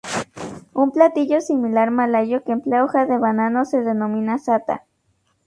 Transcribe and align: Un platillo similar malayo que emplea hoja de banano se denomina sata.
Un 0.73 0.89
platillo 0.89 1.41
similar 1.41 1.91
malayo 1.91 2.43
que 2.43 2.53
emplea 2.53 2.83
hoja 2.83 3.05
de 3.05 3.19
banano 3.19 3.65
se 3.65 3.81
denomina 3.83 4.39
sata. 4.39 4.87